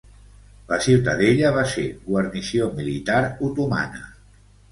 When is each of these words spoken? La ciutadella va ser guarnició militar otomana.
La 0.69 0.77
ciutadella 0.85 1.51
va 1.57 1.65
ser 1.73 1.85
guarnició 2.07 2.71
militar 2.79 3.19
otomana. 3.51 4.05